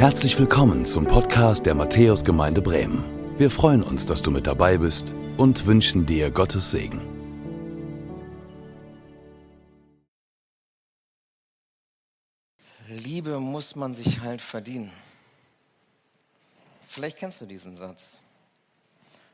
[0.00, 3.04] Herzlich willkommen zum Podcast der Matthäusgemeinde Bremen.
[3.38, 7.02] Wir freuen uns, dass du mit dabei bist und wünschen dir Gottes Segen.
[12.88, 14.90] Liebe muss man sich halt verdienen.
[16.86, 18.20] Vielleicht kennst du diesen Satz.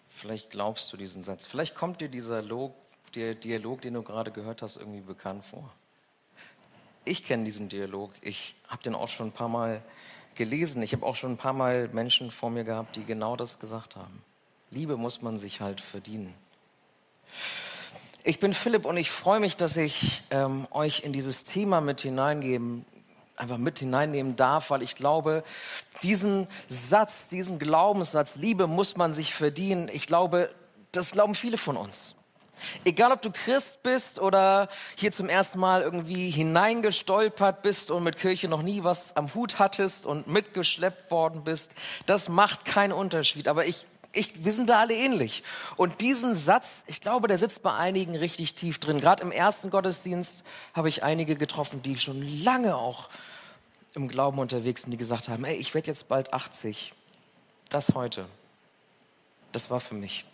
[0.08, 1.46] Vielleicht glaubst du diesen Satz.
[1.46, 2.74] Vielleicht kommt dir dieser Log,
[3.14, 5.72] der Dialog, den du gerade gehört hast, irgendwie bekannt vor.
[7.04, 8.10] Ich kenne diesen Dialog.
[8.20, 9.80] Ich habe den auch schon ein paar Mal
[10.36, 10.82] gelesen.
[10.82, 13.96] Ich habe auch schon ein paar Mal Menschen vor mir gehabt, die genau das gesagt
[13.96, 14.22] haben.
[14.70, 16.34] Liebe muss man sich halt verdienen.
[18.24, 22.00] Ich bin Philipp und ich freue mich, dass ich ähm, euch in dieses Thema mit
[22.00, 22.84] hineingeben,
[23.36, 25.44] einfach mit hineinnehmen darf, weil ich glaube,
[26.02, 30.52] diesen Satz, diesen Glaubenssatz, Liebe muss man sich verdienen, ich glaube,
[30.90, 32.15] das glauben viele von uns.
[32.84, 38.16] Egal, ob du Christ bist oder hier zum ersten Mal irgendwie hineingestolpert bist und mit
[38.16, 41.70] Kirche noch nie was am Hut hattest und mitgeschleppt worden bist,
[42.06, 43.48] das macht keinen Unterschied.
[43.48, 45.42] Aber ich, ich, wir sind da alle ähnlich.
[45.76, 49.00] Und diesen Satz, ich glaube, der sitzt bei einigen richtig tief drin.
[49.00, 50.42] Gerade im ersten Gottesdienst
[50.74, 53.08] habe ich einige getroffen, die schon lange auch
[53.94, 56.92] im Glauben unterwegs sind, die gesagt haben, ey, ich werde jetzt bald 80.
[57.68, 58.26] Das heute,
[59.52, 60.24] das war für mich.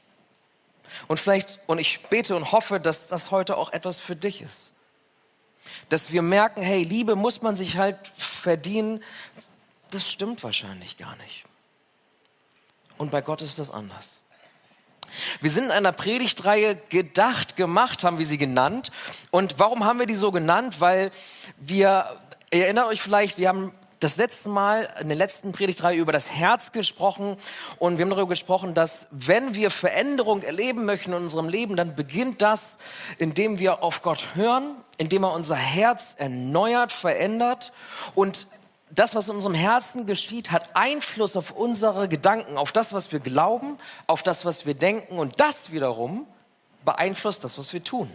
[1.08, 4.72] Und vielleicht, und ich bete und hoffe, dass das heute auch etwas für dich ist.
[5.88, 9.02] Dass wir merken, hey, Liebe muss man sich halt verdienen.
[9.90, 11.44] Das stimmt wahrscheinlich gar nicht.
[12.98, 14.22] Und bei Gott ist das anders.
[15.40, 18.90] Wir sind in einer Predigtreihe gedacht, gemacht, haben wir sie genannt.
[19.30, 20.80] Und warum haben wir die so genannt?
[20.80, 21.10] Weil
[21.58, 22.06] wir,
[22.52, 26.30] ihr erinnert euch vielleicht, wir haben das letzte Mal in der letzten Predigtreihe über das
[26.30, 27.36] Herz gesprochen.
[27.78, 31.94] Und wir haben darüber gesprochen, dass wenn wir Veränderung erleben möchten in unserem Leben, dann
[31.94, 32.78] beginnt das,
[33.18, 37.72] indem wir auf Gott hören, indem er unser Herz erneuert, verändert.
[38.14, 38.46] Und
[38.90, 43.20] das, was in unserem Herzen geschieht, hat Einfluss auf unsere Gedanken, auf das, was wir
[43.20, 45.18] glauben, auf das, was wir denken.
[45.18, 46.26] Und das wiederum
[46.84, 48.10] beeinflusst das, was wir tun.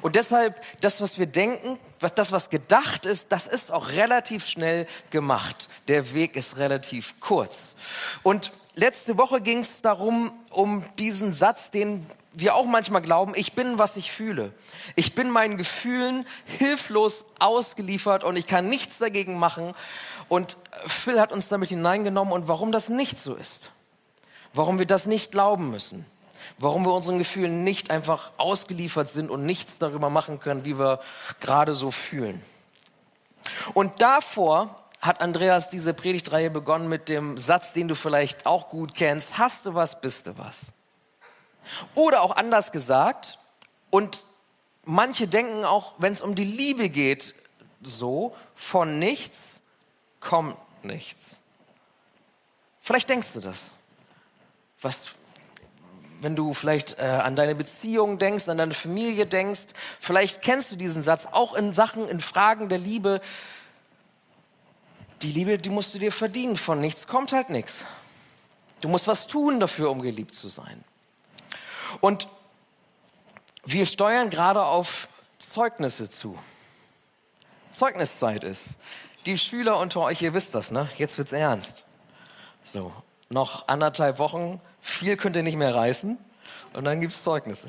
[0.00, 4.46] Und deshalb, das, was wir denken, was, das, was gedacht ist, das ist auch relativ
[4.46, 5.68] schnell gemacht.
[5.88, 7.74] Der Weg ist relativ kurz.
[8.22, 13.52] Und letzte Woche ging es darum, um diesen Satz, den wir auch manchmal glauben, ich
[13.52, 14.52] bin, was ich fühle.
[14.96, 19.74] Ich bin meinen Gefühlen hilflos ausgeliefert und ich kann nichts dagegen machen.
[20.28, 20.56] Und
[20.86, 23.70] Phil hat uns damit hineingenommen und warum das nicht so ist.
[24.54, 26.06] Warum wir das nicht glauben müssen
[26.62, 31.00] warum wir unseren Gefühlen nicht einfach ausgeliefert sind und nichts darüber machen können, wie wir
[31.40, 32.42] gerade so fühlen.
[33.74, 38.94] Und davor hat Andreas diese Predigtreihe begonnen mit dem Satz, den du vielleicht auch gut
[38.94, 40.66] kennst, hast du was, bist du was.
[41.94, 43.38] Oder auch anders gesagt,
[43.90, 44.22] und
[44.84, 47.34] manche denken auch, wenn es um die Liebe geht,
[47.82, 49.60] so, von nichts
[50.20, 51.36] kommt nichts.
[52.80, 53.70] Vielleicht denkst du das.
[54.80, 54.98] Was,
[56.22, 59.62] wenn du vielleicht äh, an deine Beziehung denkst, an deine Familie denkst,
[60.00, 63.20] vielleicht kennst du diesen Satz auch in Sachen, in Fragen der Liebe.
[65.22, 67.84] Die Liebe, die musst du dir verdienen, von nichts kommt halt nichts.
[68.80, 70.84] Du musst was tun dafür, um geliebt zu sein.
[72.00, 72.28] Und
[73.64, 76.38] wir steuern gerade auf Zeugnisse zu.
[77.72, 78.76] Zeugniszeit ist.
[79.26, 80.88] Die Schüler unter euch, ihr wisst das, ne?
[80.98, 81.82] Jetzt wird's ernst.
[82.64, 82.92] So,
[83.28, 86.18] noch anderthalb Wochen viel könnt ihr nicht mehr reißen
[86.74, 87.68] und dann gibt es Zeugnisse.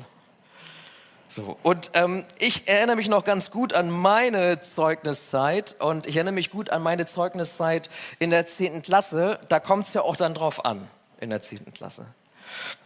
[1.28, 6.34] So, und ähm, ich erinnere mich noch ganz gut an meine Zeugniszeit und ich erinnere
[6.34, 7.88] mich gut an meine Zeugniszeit
[8.18, 8.82] in der 10.
[8.82, 9.40] Klasse.
[9.48, 10.88] Da kommt es ja auch dann drauf an,
[11.20, 11.72] in der 10.
[11.72, 12.04] Klasse.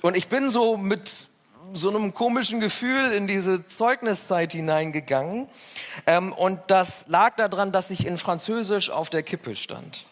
[0.03, 1.27] Und ich bin so mit
[1.75, 5.47] so einem komischen Gefühl in diese Zeugniszeit hineingegangen.
[6.06, 10.06] Ähm, und das lag daran, dass ich in Französisch auf der Kippe stand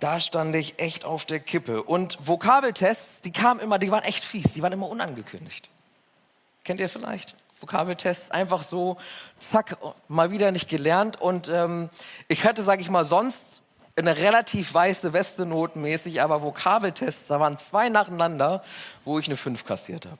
[0.00, 1.82] da stand ich echt auf der Kippe.
[1.82, 5.68] Und Vokabeltests, die kamen immer, die waren echt fies, die waren immer unangekündigt.
[6.64, 7.34] Kennt ihr vielleicht?
[7.60, 8.98] Vokabeltests einfach so,
[9.38, 9.78] zack,
[10.08, 11.20] mal wieder nicht gelernt.
[11.20, 11.88] Und ähm,
[12.28, 13.62] ich hatte, sage ich mal, sonst
[13.96, 18.62] eine relativ weiße Weste notmäßig, aber Vokabeltests, da waren zwei nacheinander,
[19.04, 20.18] wo ich eine 5 kassiert habe.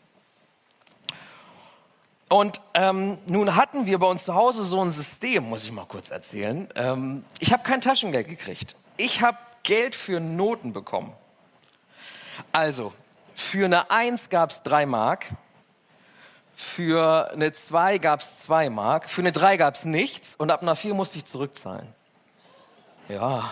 [2.28, 5.84] Und ähm, nun hatten wir bei uns zu Hause so ein System, muss ich mal
[5.84, 6.68] kurz erzählen.
[6.74, 8.76] Ähm, ich habe kein Taschengeld gekriegt.
[8.96, 11.12] Ich habe Geld für Noten bekommen.
[12.52, 12.92] Also,
[13.34, 15.26] für eine 1 gab es 3 Mark,
[16.54, 20.62] für eine 2 gab es 2 Mark, für eine 3 gab es nichts und ab
[20.62, 21.92] einer 4 musste ich zurückzahlen.
[23.08, 23.50] Ja,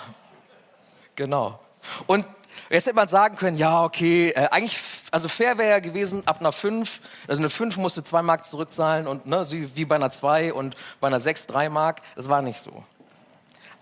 [1.16, 1.58] genau.
[2.06, 2.24] Und
[2.70, 4.78] jetzt hätte man sagen können, ja, okay, äh, eigentlich,
[5.10, 9.06] also fair wäre ja gewesen, ab einer 5, also eine 5 musste 2 Mark zurückzahlen
[9.06, 12.02] und ne, wie bei einer 2 und bei einer 6 3 Mark.
[12.14, 12.84] Das war nicht so.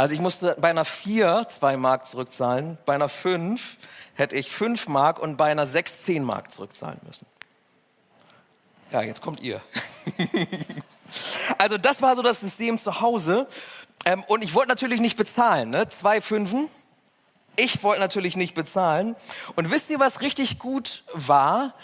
[0.01, 3.77] Also ich musste bei einer 4 2 Mark zurückzahlen, bei einer 5
[4.15, 7.27] hätte ich 5 Mark und bei einer 6 10 Mark zurückzahlen müssen.
[8.93, 9.61] Ja, jetzt kommt ihr.
[11.59, 13.47] also das war so das System zu Hause.
[14.07, 15.87] Ähm, und ich wollte natürlich nicht bezahlen, ne?
[15.91, 16.71] Zwei Fünfen.
[17.57, 19.17] Ich wollte natürlich nicht bezahlen.
[19.55, 21.75] Und wisst ihr, was richtig gut war?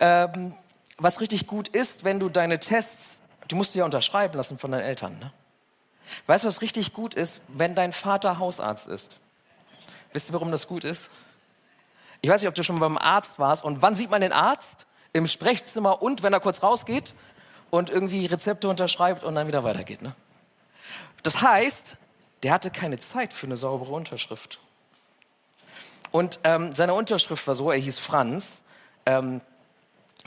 [0.00, 0.54] Ähm,
[0.98, 4.82] was richtig gut ist, wenn du deine Tests, du musst ja unterschreiben lassen von deinen
[4.82, 5.16] Eltern.
[5.20, 5.30] Ne?
[6.26, 9.16] Weißt du, was richtig gut ist, wenn dein Vater Hausarzt ist?
[10.12, 11.08] Wisst ihr, warum das gut ist?
[12.22, 13.64] Ich weiß nicht, ob du schon beim Arzt warst.
[13.64, 14.86] Und wann sieht man den Arzt?
[15.12, 17.14] Im Sprechzimmer und wenn er kurz rausgeht
[17.70, 20.02] und irgendwie Rezepte unterschreibt und dann wieder weitergeht.
[20.02, 20.14] Ne?
[21.24, 21.96] Das heißt,
[22.44, 24.60] der hatte keine Zeit für eine saubere Unterschrift.
[26.12, 28.62] Und ähm, seine Unterschrift war so, er hieß Franz,
[29.06, 29.40] ähm,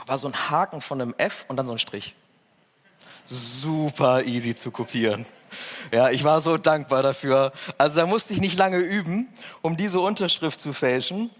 [0.06, 2.14] war so ein Haken von einem F und dann so ein Strich.
[3.26, 5.24] Super easy zu kopieren.
[5.92, 7.52] Ja, ich war so dankbar dafür.
[7.78, 9.28] Also da musste ich nicht lange üben,
[9.62, 11.30] um diese Unterschrift zu fälschen.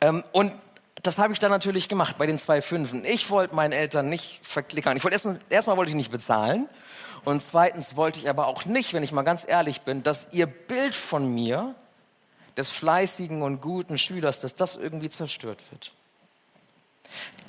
[0.00, 0.52] Ähm, und
[1.02, 3.04] das habe ich dann natürlich gemacht bei den zwei Fünfen.
[3.04, 4.96] Ich wollte meinen Eltern nicht verklickern.
[4.96, 6.68] Ich wollte erstmal, erstmal wollte ich nicht bezahlen.
[7.24, 10.46] Und zweitens wollte ich aber auch nicht, wenn ich mal ganz ehrlich bin, dass ihr
[10.46, 11.74] Bild von mir,
[12.56, 15.92] des fleißigen und guten Schülers, dass das irgendwie zerstört wird.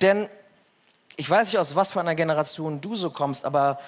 [0.01, 0.27] Denn
[1.15, 3.79] ich weiß nicht, aus was für einer Generation du so kommst, aber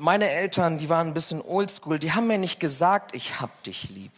[0.00, 3.90] meine Eltern, die waren ein bisschen oldschool, die haben mir nicht gesagt, ich hab dich
[3.90, 4.12] lieb,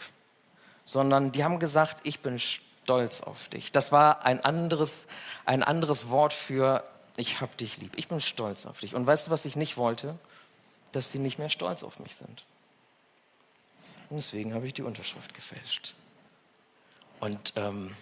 [0.85, 3.73] sondern die haben gesagt, ich bin stolz auf dich.
[3.73, 5.07] Das war ein anderes,
[5.45, 6.85] ein anderes Wort für
[7.17, 7.93] ich hab dich lieb.
[7.97, 8.95] Ich bin stolz auf dich.
[8.95, 10.19] Und weißt du, was ich nicht wollte?
[10.93, 12.45] Dass sie nicht mehr stolz auf mich sind.
[14.09, 15.95] Und deswegen habe ich die Unterschrift gefälscht.
[17.21, 17.95] Und, ähm,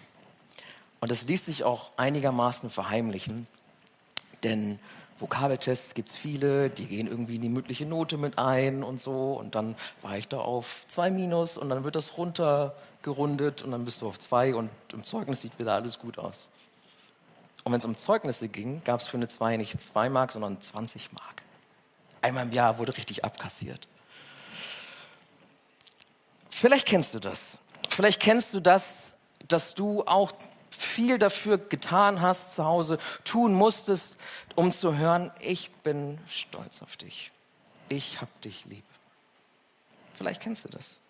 [0.99, 3.47] und das ließ sich auch einigermaßen verheimlichen,
[4.43, 4.79] denn
[5.21, 9.33] Vokabeltests gibt es viele, die gehen irgendwie in die mündliche Note mit ein und so.
[9.33, 13.85] Und dann war ich da auf zwei Minus und dann wird das runtergerundet und dann
[13.85, 16.49] bist du auf zwei und im Zeugnis sieht wieder alles gut aus.
[17.63, 20.59] Und wenn es um Zeugnisse ging, gab es für eine zwei nicht zwei Mark, sondern
[20.59, 21.43] 20 Mark.
[22.21, 23.87] Einmal im Jahr wurde richtig abkassiert.
[26.49, 27.57] Vielleicht kennst du das.
[27.89, 29.13] Vielleicht kennst du das,
[29.47, 30.31] dass du auch
[30.81, 34.17] viel dafür getan hast zu Hause, tun musstest,
[34.55, 37.31] um zu hören, ich bin stolz auf dich.
[37.89, 38.83] Ich hab dich lieb.
[40.15, 41.01] Vielleicht kennst du das.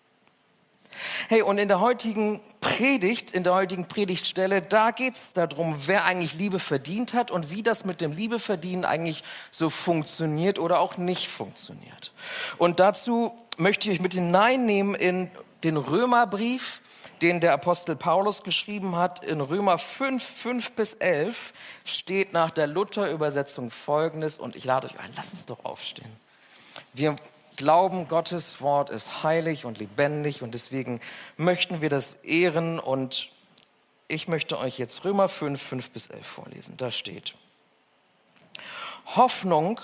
[1.28, 6.04] Hey, und in der heutigen Predigt, in der heutigen Predigtstelle, da geht es darum, wer
[6.04, 10.98] eigentlich Liebe verdient hat und wie das mit dem Liebeverdienen eigentlich so funktioniert oder auch
[10.98, 12.12] nicht funktioniert.
[12.58, 15.30] Und dazu möchte ich euch mit hineinnehmen in
[15.64, 16.81] den Römerbrief,
[17.22, 21.52] den der Apostel Paulus geschrieben hat, in Römer 5, 5 bis 11,
[21.84, 26.10] steht nach der Luther-Übersetzung folgendes, und ich lade euch ein, lasst uns doch aufstehen.
[26.92, 27.16] Wir
[27.56, 31.00] glauben, Gottes Wort ist heilig und lebendig und deswegen
[31.36, 33.28] möchten wir das ehren und
[34.08, 36.76] ich möchte euch jetzt Römer 5, 5 bis 11 vorlesen.
[36.76, 37.34] Da steht,
[39.06, 39.80] Hoffnung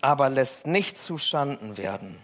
[0.00, 2.18] aber lässt nicht zustanden werden.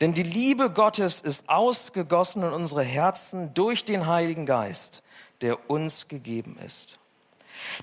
[0.00, 5.02] Denn die Liebe Gottes ist ausgegossen in unsere Herzen durch den Heiligen Geist,
[5.40, 6.98] der uns gegeben ist.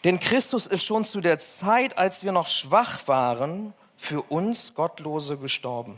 [0.03, 5.37] Denn Christus ist schon zu der Zeit, als wir noch schwach waren, für uns Gottlose
[5.37, 5.97] gestorben.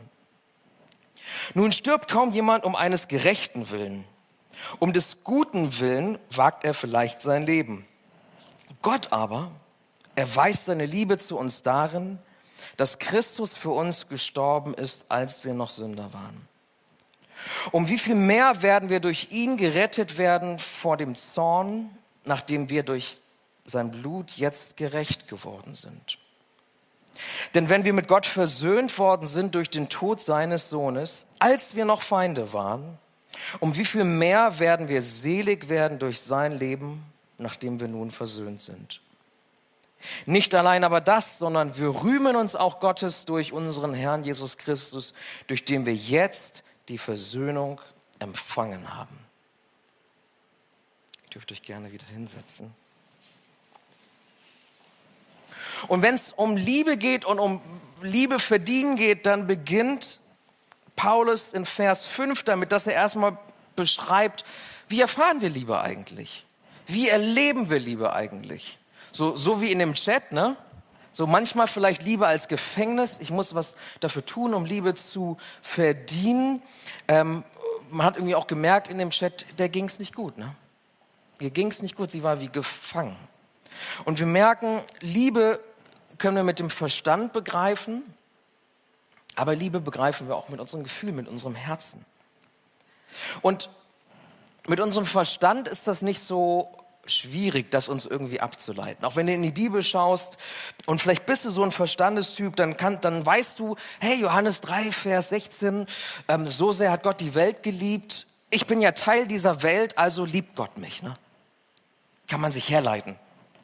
[1.53, 4.05] Nun stirbt kaum jemand um eines gerechten Willen.
[4.79, 7.85] Um des guten Willen wagt er vielleicht sein Leben.
[8.81, 9.51] Gott aber
[10.15, 12.19] erweist seine Liebe zu uns darin,
[12.77, 16.47] dass Christus für uns gestorben ist, als wir noch Sünder waren.
[17.71, 21.89] Um wie viel mehr werden wir durch ihn gerettet werden vor dem Zorn,
[22.25, 23.19] nachdem wir durch
[23.65, 26.17] sein Blut jetzt gerecht geworden sind.
[27.53, 31.85] Denn wenn wir mit Gott versöhnt worden sind durch den Tod seines Sohnes, als wir
[31.85, 32.97] noch Feinde waren,
[33.59, 37.03] um wie viel mehr werden wir selig werden durch sein Leben,
[37.37, 39.01] nachdem wir nun versöhnt sind.
[40.25, 45.13] Nicht allein aber das, sondern wir rühmen uns auch Gottes durch unseren Herrn Jesus Christus,
[45.47, 47.81] durch den wir jetzt die Versöhnung
[48.19, 49.17] empfangen haben.
[51.23, 52.73] Ihr dürft euch gerne wieder hinsetzen.
[55.87, 57.61] Und wenn es um Liebe geht und um
[58.01, 60.19] Liebe verdienen geht, dann beginnt
[60.95, 63.37] Paulus in Vers 5 damit, dass er erstmal
[63.75, 64.45] beschreibt,
[64.89, 66.45] wie erfahren wir Liebe eigentlich?
[66.85, 68.77] Wie erleben wir Liebe eigentlich?
[69.11, 70.55] So, so wie in dem Chat, ne?
[71.13, 73.17] So manchmal vielleicht Liebe als Gefängnis.
[73.19, 76.61] Ich muss was dafür tun, um Liebe zu verdienen.
[77.09, 77.43] Ähm,
[77.89, 80.37] man hat irgendwie auch gemerkt in dem Chat, der ging es nicht gut.
[80.37, 80.55] Ne?
[81.39, 83.17] Ihr ging es nicht gut, sie war wie gefangen.
[84.05, 85.59] Und wir merken, Liebe
[86.17, 88.03] können wir mit dem Verstand begreifen,
[89.35, 92.05] aber Liebe begreifen wir auch mit unserem Gefühl, mit unserem Herzen.
[93.41, 93.69] Und
[94.67, 96.71] mit unserem Verstand ist das nicht so
[97.05, 99.03] schwierig, das uns irgendwie abzuleiten.
[99.05, 100.37] Auch wenn du in die Bibel schaust
[100.85, 104.91] und vielleicht bist du so ein Verstandestyp, dann, kann, dann weißt du, hey, Johannes 3,
[104.91, 105.87] Vers 16,
[106.27, 108.27] ähm, so sehr hat Gott die Welt geliebt.
[108.49, 111.01] Ich bin ja Teil dieser Welt, also liebt Gott mich.
[111.03, 111.13] Ne?
[112.27, 113.15] Kann man sich herleiten,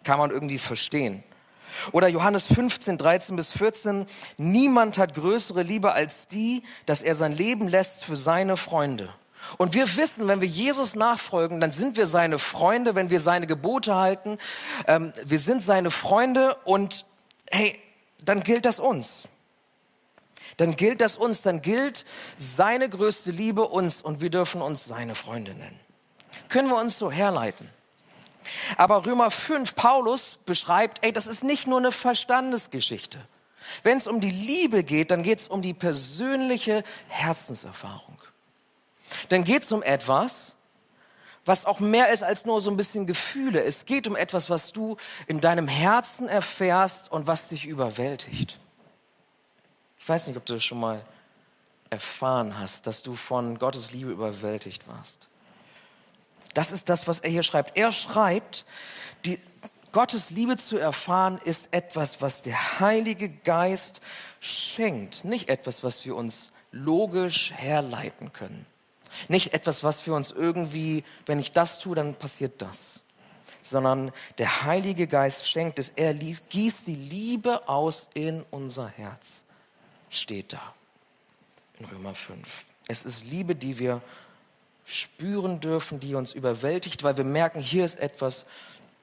[0.03, 1.23] kann man irgendwie verstehen.
[1.91, 4.05] Oder Johannes 15, 13 bis 14,
[4.37, 9.09] niemand hat größere Liebe als die, dass er sein Leben lässt für seine Freunde.
[9.57, 13.47] Und wir wissen, wenn wir Jesus nachfolgen, dann sind wir seine Freunde, wenn wir seine
[13.47, 14.37] Gebote halten.
[14.87, 17.05] Ähm, wir sind seine Freunde und
[17.49, 17.79] hey,
[18.19, 19.23] dann gilt das uns.
[20.57, 22.03] Dann gilt das uns, dann gilt
[22.37, 25.79] seine größte Liebe uns und wir dürfen uns seine Freunde nennen.
[26.49, 27.69] Können wir uns so herleiten.
[28.77, 33.19] Aber Römer 5, Paulus beschreibt, ey, das ist nicht nur eine Verstandesgeschichte.
[33.83, 38.17] Wenn es um die Liebe geht, dann geht es um die persönliche Herzenserfahrung.
[39.29, 40.53] Dann geht es um etwas,
[41.45, 43.63] was auch mehr ist als nur so ein bisschen Gefühle.
[43.63, 44.97] Es geht um etwas, was du
[45.27, 48.57] in deinem Herzen erfährst und was dich überwältigt.
[49.97, 51.01] Ich weiß nicht, ob du das schon mal
[51.89, 55.27] erfahren hast, dass du von Gottes Liebe überwältigt warst.
[56.53, 57.77] Das ist das, was er hier schreibt.
[57.77, 58.65] Er schreibt,
[59.25, 59.39] die,
[59.91, 64.01] Gottes Liebe zu erfahren ist etwas, was der Heilige Geist
[64.39, 68.65] schenkt, nicht etwas, was wir uns logisch herleiten können.
[69.27, 72.99] Nicht etwas, was wir uns irgendwie, wenn ich das tue, dann passiert das.
[73.61, 75.89] Sondern der Heilige Geist schenkt es.
[75.95, 79.43] Er gießt die Liebe aus in unser Herz.
[80.09, 80.73] Steht da
[81.79, 82.47] in Römer 5.
[82.87, 84.01] Es ist Liebe, die wir
[84.85, 88.45] spüren dürfen, die uns überwältigt, weil wir merken, hier ist etwas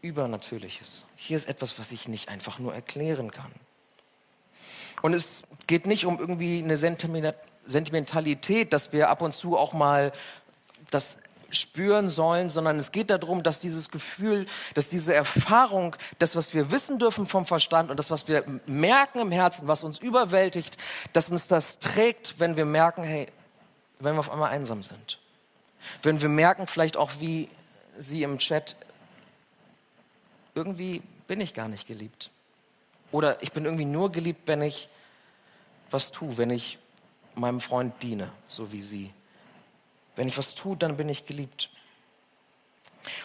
[0.00, 1.04] Übernatürliches.
[1.16, 3.52] Hier ist etwas, was ich nicht einfach nur erklären kann.
[5.04, 10.12] Und es geht nicht um irgendwie eine Sentimentalität, dass wir ab und zu auch mal
[10.90, 11.18] das
[11.50, 16.70] spüren sollen, sondern es geht darum, dass dieses Gefühl, dass diese Erfahrung, das, was wir
[16.70, 20.78] wissen dürfen vom Verstand und das, was wir merken im Herzen, was uns überwältigt,
[21.12, 23.28] dass uns das trägt, wenn wir merken, hey,
[23.98, 25.18] wenn wir auf einmal einsam sind.
[26.02, 27.50] Wenn wir merken vielleicht auch, wie
[27.98, 28.74] sie im Chat,
[30.54, 32.30] irgendwie bin ich gar nicht geliebt.
[33.12, 34.88] Oder ich bin irgendwie nur geliebt, wenn ich
[35.90, 36.78] was tue, wenn ich
[37.34, 39.12] meinem Freund diene, so wie sie.
[40.16, 41.70] Wenn ich was tue, dann bin ich geliebt.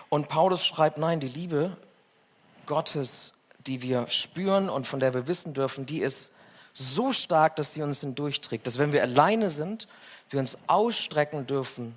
[0.10, 1.78] Und Paulus schreibt, nein, die Liebe
[2.66, 3.34] Gottes,
[3.68, 6.32] die wir spüren und von der wir wissen dürfen, die ist
[6.74, 9.88] so stark, dass sie uns hindurchträgt, dass wenn wir alleine sind,
[10.30, 11.96] wir uns ausstrecken dürfen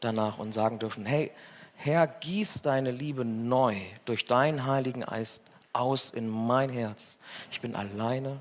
[0.00, 1.30] danach und sagen dürfen, hey,
[1.76, 7.18] Herr, gieß deine Liebe neu durch deinen heiligen Geist aus in mein Herz.
[7.52, 8.40] Ich bin alleine,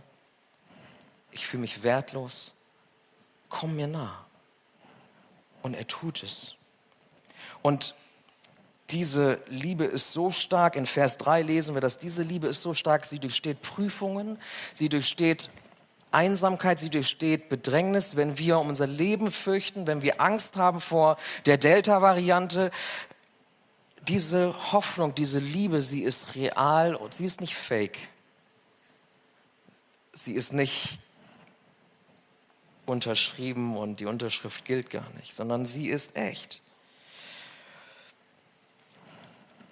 [1.32, 2.54] ich fühle mich wertlos,
[3.50, 4.26] komm mir nah.
[5.62, 6.56] Und er tut es.
[7.62, 7.94] Und
[8.90, 12.74] diese Liebe ist so stark, in Vers 3 lesen wir dass diese Liebe ist so
[12.74, 14.40] stark, sie durchsteht Prüfungen,
[14.74, 15.50] sie durchsteht
[16.12, 21.18] Einsamkeit, sie durchsteht Bedrängnis, wenn wir um unser Leben fürchten, wenn wir Angst haben vor
[21.46, 22.72] der Delta-Variante.
[24.08, 27.98] Diese Hoffnung, diese Liebe, sie ist real und sie ist nicht fake.
[30.14, 30.98] Sie ist nicht
[32.88, 36.62] unterschrieben und die Unterschrift gilt gar nicht, sondern sie ist echt.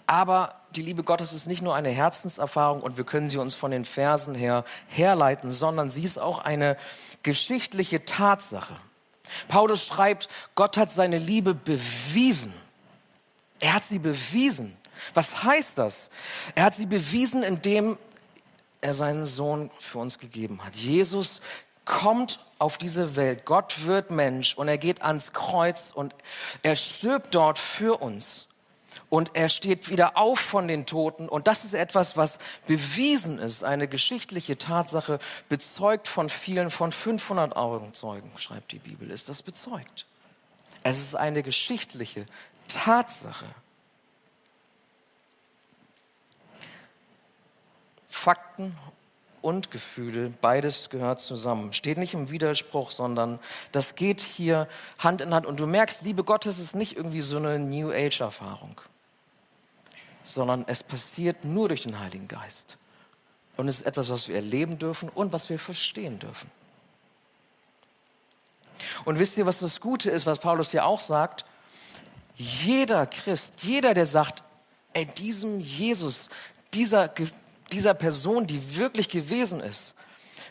[0.07, 3.71] Aber die Liebe Gottes ist nicht nur eine Herzenserfahrung und wir können sie uns von
[3.71, 6.77] den Versen her herleiten, sondern sie ist auch eine
[7.23, 8.75] geschichtliche Tatsache.
[9.47, 12.53] Paulus schreibt, Gott hat seine Liebe bewiesen.
[13.59, 14.75] Er hat sie bewiesen.
[15.13, 16.09] Was heißt das?
[16.53, 17.97] Er hat sie bewiesen, indem
[18.81, 20.75] er seinen Sohn für uns gegeben hat.
[20.75, 21.41] Jesus
[21.85, 23.45] kommt auf diese Welt.
[23.45, 26.13] Gott wird Mensch und er geht ans Kreuz und
[26.63, 28.47] er stirbt dort für uns
[29.09, 31.29] und er steht wieder auf von den Toten.
[31.29, 37.55] Und das ist etwas, was bewiesen ist, eine geschichtliche Tatsache, bezeugt von vielen, von 500
[37.55, 40.05] Augenzeugen, schreibt die Bibel, ist das bezeugt.
[40.83, 42.25] Es ist eine geschichtliche
[42.67, 43.45] Tatsache.
[48.09, 48.75] Fakten
[49.45, 51.71] und Gefühle, beides gehört zusammen.
[51.71, 53.39] Steht nicht im Widerspruch, sondern
[53.71, 54.67] das geht hier
[54.99, 55.45] Hand in Hand.
[55.45, 58.81] Und du merkst, Liebe Gottes ist nicht irgendwie so eine New Age-Erfahrung
[60.25, 62.77] sondern es passiert nur durch den Heiligen Geist.
[63.57, 66.49] Und es ist etwas, was wir erleben dürfen und was wir verstehen dürfen.
[69.05, 71.45] Und wisst ihr, was das Gute ist, was Paulus hier auch sagt?
[72.35, 74.43] Jeder Christ, jeder, der sagt,
[74.93, 76.29] ey, diesem Jesus,
[76.73, 77.09] dieser,
[77.71, 79.93] dieser Person, die wirklich gewesen ist,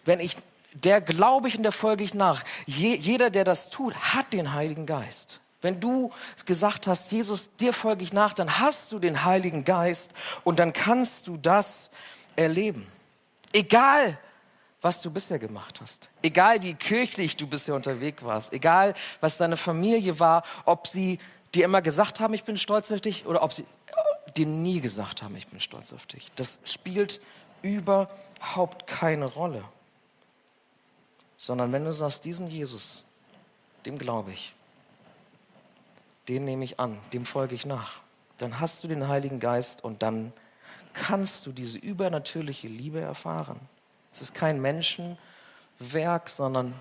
[0.05, 0.37] wenn ich,
[0.73, 2.43] der glaube ich und der folge ich nach.
[2.67, 5.41] Je, jeder, der das tut, hat den Heiligen Geist.
[5.63, 6.13] Wenn du
[6.45, 10.11] gesagt hast, Jesus, dir folge ich nach, dann hast du den Heiligen Geist
[10.43, 11.91] und dann kannst du das
[12.37, 12.87] erleben.
[13.53, 14.19] Egal,
[14.83, 16.11] was du bisher gemacht hast.
[16.23, 18.53] Egal, wie kirchlich du bisher unterwegs warst.
[18.53, 21.19] Egal, was deine Familie war, ob sie
[21.55, 23.65] dir immer gesagt haben, ich bin stolz auf dich, oder ob sie
[24.37, 26.31] dir nie gesagt haben, ich bin stolz auf dich.
[26.37, 27.21] Das spielt
[27.63, 29.65] überhaupt keine Rolle.
[31.37, 33.05] Sondern wenn du sagst, diesen Jesus,
[33.87, 34.55] dem glaube ich,
[36.29, 38.01] den nehme ich an, dem folge ich nach.
[38.39, 40.33] Dann hast du den Heiligen Geist und dann
[40.95, 43.61] kannst du diese übernatürliche Liebe erfahren.
[44.13, 46.75] Es ist kein Menschenwerk, sondern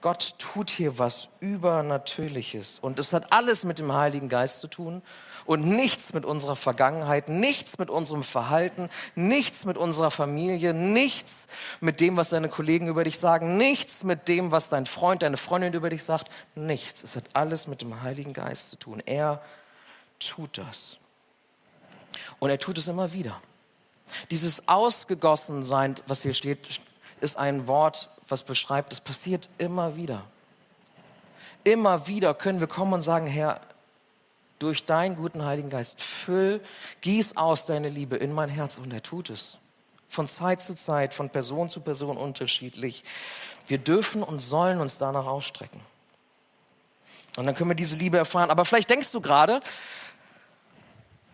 [0.00, 2.78] Gott tut hier was Übernatürliches.
[2.80, 5.02] Und es hat alles mit dem Heiligen Geist zu tun
[5.44, 11.48] und nichts mit unserer Vergangenheit, nichts mit unserem Verhalten, nichts mit unserer Familie, nichts
[11.80, 15.36] mit dem, was deine Kollegen über dich sagen, nichts mit dem, was dein Freund, deine
[15.36, 17.02] Freundin über dich sagt, nichts.
[17.02, 19.02] Es hat alles mit dem Heiligen Geist zu tun.
[19.04, 19.42] Er
[20.18, 20.96] tut das.
[22.38, 23.40] Und er tut es immer wieder.
[24.30, 26.80] Dieses Ausgegossensein, was hier steht,
[27.20, 30.22] ist ein Wort, was beschreibt, es passiert immer wieder.
[31.64, 33.60] Immer wieder können wir kommen und sagen, Herr,
[34.58, 36.60] durch deinen guten Heiligen Geist, füll,
[37.00, 39.56] gieß aus deine Liebe in mein Herz und er tut es.
[40.08, 43.04] Von Zeit zu Zeit, von Person zu Person unterschiedlich.
[43.66, 45.80] Wir dürfen und sollen uns danach ausstrecken.
[47.36, 48.50] Und dann können wir diese Liebe erfahren.
[48.50, 49.60] Aber vielleicht denkst du gerade,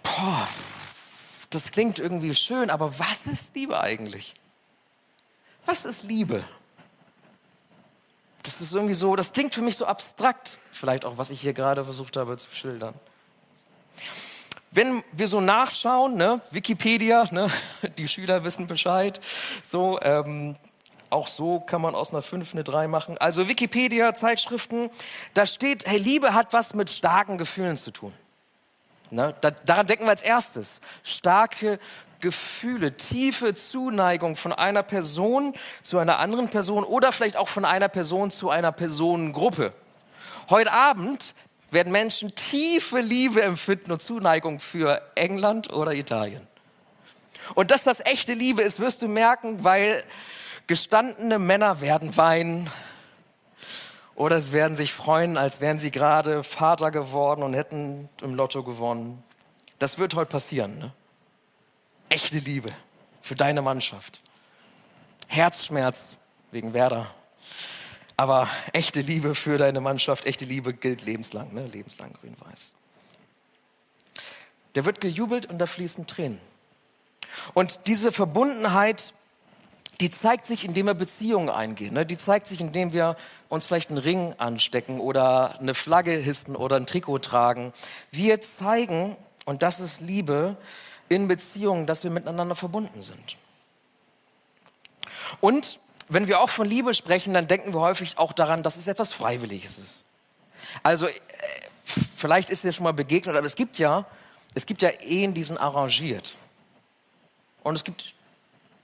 [0.02, 0.46] boah,
[1.50, 4.34] das klingt irgendwie schön, aber was ist Liebe eigentlich?
[5.66, 6.42] Was ist Liebe?
[8.42, 11.52] Das ist irgendwie so, das klingt für mich so abstrakt, vielleicht auch, was ich hier
[11.52, 12.94] gerade versucht habe zu schildern.
[14.70, 17.50] Wenn wir so nachschauen, ne, Wikipedia, ne,
[17.98, 19.20] die Schüler wissen Bescheid,
[19.64, 20.56] so, ähm,
[21.10, 23.18] auch so kann man aus einer 5 eine 3 machen.
[23.18, 24.90] Also Wikipedia, Zeitschriften,
[25.34, 28.12] da steht, hey, Liebe hat was mit starken Gefühlen zu tun.
[29.10, 30.80] Ne, da, daran denken wir als erstes.
[31.02, 31.78] Starke
[32.20, 37.88] Gefühle, tiefe Zuneigung von einer Person zu einer anderen Person oder vielleicht auch von einer
[37.88, 39.72] Person zu einer Personengruppe.
[40.48, 41.34] Heute Abend
[41.70, 46.46] werden Menschen tiefe Liebe empfinden und Zuneigung für England oder Italien.
[47.54, 50.02] Und dass das echte Liebe ist, wirst du merken, weil
[50.66, 52.70] gestandene Männer werden weinen
[54.16, 58.64] oder es werden sich freuen, als wären sie gerade Vater geworden und hätten im Lotto
[58.64, 59.22] gewonnen.
[59.78, 60.78] Das wird heute passieren.
[60.78, 60.92] Ne?
[62.08, 62.70] echte Liebe
[63.20, 64.20] für deine Mannschaft.
[65.28, 66.12] Herzschmerz
[66.50, 67.12] wegen Werder.
[68.16, 71.66] Aber echte Liebe für deine Mannschaft, echte Liebe gilt lebenslang, ne?
[71.66, 72.72] lebenslang grün-weiß.
[74.74, 76.40] Der wird gejubelt und da fließen Tränen.
[77.52, 79.12] Und diese Verbundenheit,
[80.00, 81.94] die zeigt sich, indem wir Beziehungen eingehen.
[81.94, 82.04] Ne?
[82.04, 83.16] Die zeigt sich, indem wir
[83.48, 87.72] uns vielleicht einen Ring anstecken oder eine Flagge hissen oder ein Trikot tragen.
[88.10, 90.56] Wir zeigen, und das ist Liebe,
[91.08, 93.36] in Beziehungen, dass wir miteinander verbunden sind.
[95.40, 95.78] Und
[96.08, 99.12] wenn wir auch von Liebe sprechen, dann denken wir häufig auch daran, dass es etwas
[99.12, 100.02] Freiwilliges ist.
[100.82, 101.14] Also äh,
[102.16, 104.04] vielleicht ist dir schon mal begegnet, aber es gibt ja,
[104.54, 106.34] es gibt ja Ehen, die sind arrangiert.
[107.62, 108.15] Und es gibt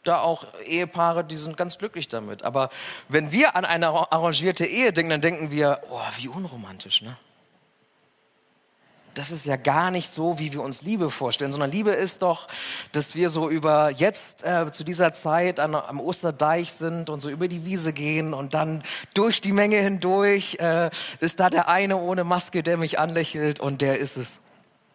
[0.05, 2.43] da auch Ehepaare, die sind ganz glücklich damit.
[2.43, 2.71] Aber
[3.09, 7.17] wenn wir an eine arrangierte Ehe denken, dann denken wir, oh, wie unromantisch, ne?
[9.15, 12.47] das ist ja gar nicht so, wie wir uns Liebe vorstellen, sondern Liebe ist doch,
[12.93, 17.29] dass wir so über jetzt äh, zu dieser Zeit an, am Osterdeich sind und so
[17.29, 18.83] über die Wiese gehen und dann
[19.15, 23.83] durch die Menge hindurch äh, ist da der eine ohne Maske, der mich anlächelt und
[23.83, 24.39] der ist es.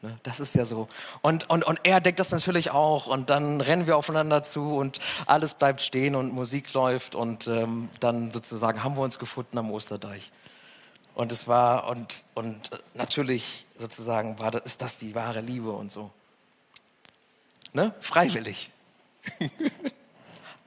[0.01, 0.87] Ne, das ist ja so.
[1.21, 4.99] Und, und, und er denkt das natürlich auch und dann rennen wir aufeinander zu und
[5.25, 9.71] alles bleibt stehen und Musik läuft und ähm, dann sozusagen haben wir uns gefunden am
[9.71, 10.31] Osterdeich.
[11.15, 15.91] Und es war, und, und natürlich sozusagen war das, ist das die wahre Liebe und
[15.91, 16.11] so.
[17.73, 17.91] Ne?
[17.99, 18.69] Freiwillig.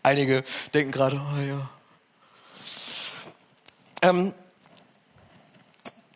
[0.02, 0.42] Einige
[0.74, 1.70] denken gerade, oh ja.
[4.02, 4.34] Ähm,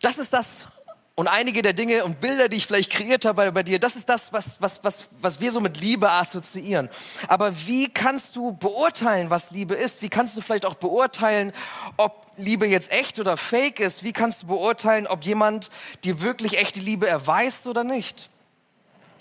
[0.01, 0.67] das ist das,
[1.17, 4.09] und einige der Dinge und Bilder, die ich vielleicht kreiert habe bei dir, das ist
[4.09, 6.89] das, was, was, was, was wir so mit Liebe assoziieren.
[7.29, 10.01] Aber wie kannst du beurteilen, was Liebe ist?
[10.01, 11.53] Wie kannst du vielleicht auch beurteilen,
[11.95, 14.03] ob Liebe jetzt echt oder fake ist?
[14.03, 15.69] Wie kannst du beurteilen, ob jemand
[16.03, 18.29] dir wirklich echte Liebe erweist oder nicht?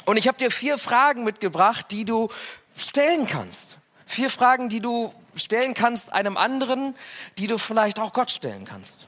[0.05, 2.29] Und ich habe dir vier Fragen mitgebracht, die du
[2.77, 3.79] stellen kannst.
[4.05, 6.97] Vier Fragen, die du stellen kannst einem anderen,
[7.39, 9.07] die du vielleicht auch Gott stellen kannst.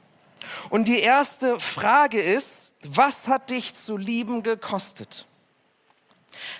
[0.71, 5.27] Und die erste Frage ist, was hat dich zu lieben gekostet?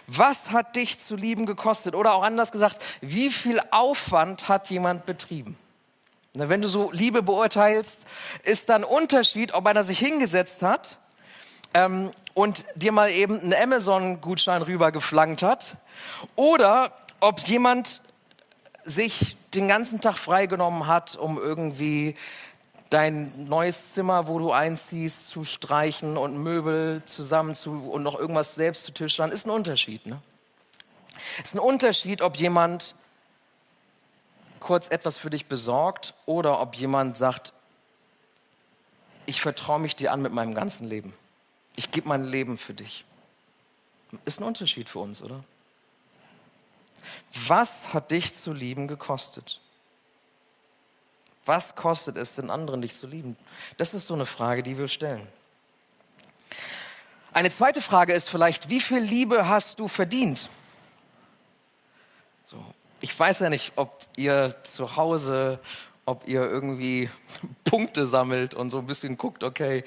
[0.07, 1.95] Was hat dich zu lieben gekostet?
[1.95, 5.57] Oder auch anders gesagt, wie viel Aufwand hat jemand betrieben?
[6.33, 8.05] Wenn du so Liebe beurteilst,
[8.43, 10.99] ist dann Unterschied, ob einer sich hingesetzt hat
[11.73, 15.77] ähm, und dir mal eben einen Amazon-Gutschein rübergeflankt hat
[16.35, 18.03] oder ob jemand
[18.85, 22.15] sich den ganzen Tag freigenommen hat, um irgendwie
[22.91, 28.55] dein neues Zimmer, wo du einziehst, zu streichen und Möbel zusammen zu und noch irgendwas
[28.55, 30.07] selbst zu tischern, ist ein Unterschied.
[30.07, 30.21] Ne?
[31.43, 32.95] Ist ein Unterschied, ob jemand
[34.61, 37.53] kurz etwas für dich besorgt oder ob jemand sagt,
[39.27, 41.13] ich vertraue mich dir an mit meinem ganzen Leben.
[41.75, 43.05] Ich gebe mein Leben für dich.
[44.25, 45.43] Ist ein Unterschied für uns, oder?
[47.33, 49.61] Was hat dich zu lieben gekostet?
[51.47, 53.37] Was kostet es den anderen, dich zu lieben?
[53.77, 55.27] Das ist so eine Frage, die wir stellen.
[57.33, 60.51] Eine zweite Frage ist vielleicht, wie viel Liebe hast du verdient?
[62.47, 62.57] So,
[63.01, 65.61] ich weiß ja nicht, ob ihr zu Hause,
[66.05, 67.11] ob ihr irgendwie
[67.65, 69.85] Punkte sammelt und so ein bisschen guckt, okay,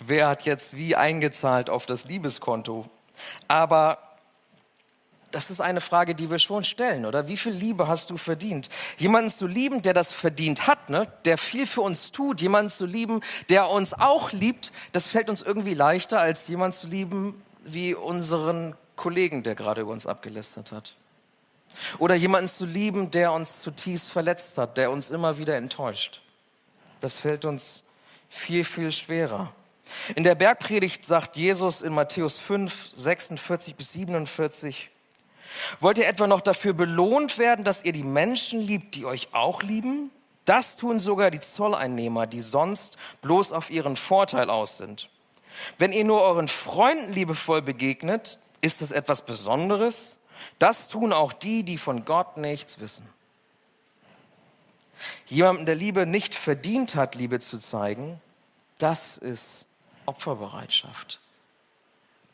[0.00, 2.88] wer hat jetzt wie eingezahlt auf das Liebeskonto.
[3.46, 3.98] Aber
[5.36, 7.28] das ist eine Frage, die wir schon stellen, oder?
[7.28, 8.70] Wie viel Liebe hast du verdient?
[8.96, 11.06] Jemanden zu lieben, der das verdient hat, ne?
[11.26, 13.20] der viel für uns tut, jemanden zu lieben,
[13.50, 18.76] der uns auch liebt, das fällt uns irgendwie leichter, als jemanden zu lieben wie unseren
[18.96, 20.94] Kollegen, der gerade über uns abgelästert hat.
[21.98, 26.22] Oder jemanden zu lieben, der uns zutiefst verletzt hat, der uns immer wieder enttäuscht.
[27.02, 27.82] Das fällt uns
[28.30, 29.52] viel, viel schwerer.
[30.14, 34.90] In der Bergpredigt sagt Jesus in Matthäus 5, 46 bis 47,
[35.80, 39.62] Wollt ihr etwa noch dafür belohnt werden, dass ihr die Menschen liebt, die euch auch
[39.62, 40.10] lieben?
[40.44, 45.10] Das tun sogar die Zolleinnehmer, die sonst bloß auf ihren Vorteil aus sind.
[45.78, 50.18] Wenn ihr nur euren Freunden liebevoll begegnet, ist das etwas Besonderes?
[50.58, 53.06] Das tun auch die, die von Gott nichts wissen.
[55.26, 58.20] Jemandem, der Liebe nicht verdient hat, Liebe zu zeigen,
[58.78, 59.66] das ist
[60.06, 61.20] Opferbereitschaft.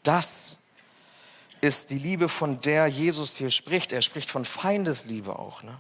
[0.03, 0.57] Das
[1.63, 3.93] ist die Liebe, von der Jesus hier spricht.
[3.93, 5.63] Er spricht von Feindesliebe auch.
[5.63, 5.79] Ne?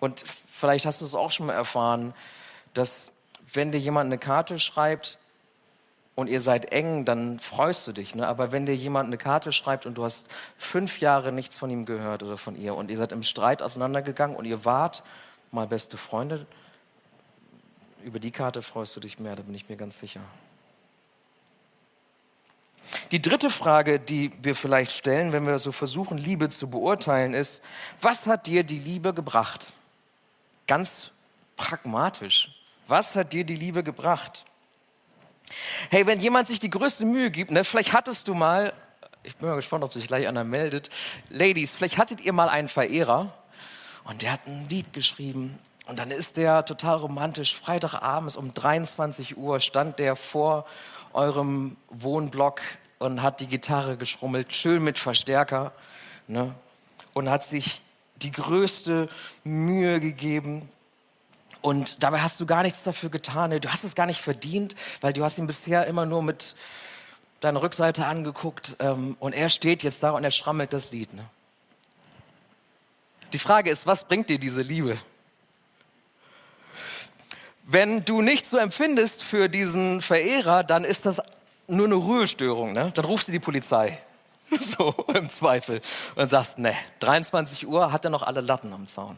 [0.00, 2.14] Und vielleicht hast du es auch schon mal erfahren,
[2.74, 3.12] dass
[3.52, 5.18] wenn dir jemand eine Karte schreibt
[6.14, 8.14] und ihr seid eng, dann freust du dich.
[8.14, 8.26] Ne?
[8.26, 10.26] Aber wenn dir jemand eine Karte schreibt und du hast
[10.56, 14.34] fünf Jahre nichts von ihm gehört oder von ihr und ihr seid im Streit auseinandergegangen
[14.34, 15.02] und ihr wart
[15.50, 16.46] mal beste Freunde,
[18.02, 20.20] über die Karte freust du dich mehr, da bin ich mir ganz sicher.
[23.10, 27.62] Die dritte Frage, die wir vielleicht stellen, wenn wir so versuchen, Liebe zu beurteilen, ist,
[28.00, 29.68] was hat dir die Liebe gebracht?
[30.66, 31.10] Ganz
[31.56, 32.50] pragmatisch.
[32.88, 34.44] Was hat dir die Liebe gebracht?
[35.90, 38.72] Hey, wenn jemand sich die größte Mühe gibt, ne, vielleicht hattest du mal,
[39.22, 40.90] ich bin mal gespannt, ob sich gleich einer meldet,
[41.28, 43.32] Ladies, vielleicht hattet ihr mal einen Verehrer
[44.04, 49.36] und der hat ein Lied geschrieben und dann ist der total romantisch, Freitagabends um 23
[49.36, 50.64] Uhr stand der vor
[51.14, 52.60] eurem Wohnblock
[52.98, 55.72] und hat die Gitarre geschrummelt, schön mit Verstärker,
[56.28, 56.54] ne?
[57.14, 57.82] und hat sich
[58.16, 59.08] die größte
[59.44, 60.68] Mühe gegeben.
[61.60, 63.50] Und dabei hast du gar nichts dafür getan.
[63.50, 63.60] Ne?
[63.60, 66.54] Du hast es gar nicht verdient, weil du hast ihn bisher immer nur mit
[67.40, 68.76] deiner Rückseite angeguckt.
[68.78, 71.12] Ähm, und er steht jetzt da und er schrammelt das Lied.
[71.14, 71.24] Ne?
[73.32, 74.98] Die Frage ist, was bringt dir diese Liebe?
[77.64, 81.22] Wenn du nicht so empfindest für diesen Verehrer, dann ist das
[81.66, 82.74] nur eine Ruhestörung.
[82.74, 82.92] Ne?
[82.94, 83.98] Dann rufst du die Polizei.
[84.76, 85.80] So im Zweifel.
[86.16, 89.16] Und sagst, ne, 23 Uhr hat er noch alle Latten am Zaun.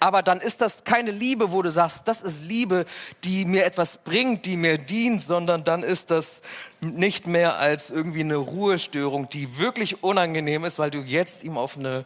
[0.00, 2.84] Aber dann ist das keine Liebe, wo du sagst, das ist Liebe,
[3.22, 6.42] die mir etwas bringt, die mir dient, sondern dann ist das
[6.80, 11.76] nicht mehr als irgendwie eine Ruhestörung, die wirklich unangenehm ist, weil du jetzt ihm auf
[11.76, 12.04] eine